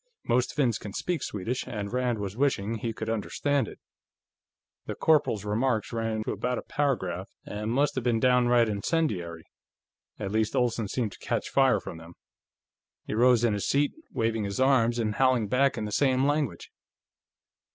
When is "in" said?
13.43-13.53, 15.77-15.85